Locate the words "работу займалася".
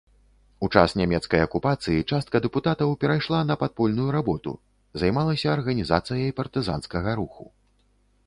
4.17-5.47